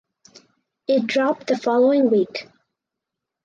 [0.87, 2.47] It dropped the following week.